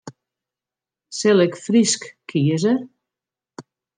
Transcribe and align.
Sil 1.17 1.39
ik 1.45 1.53
Frysk 1.63 2.01
kieze? 2.29 2.73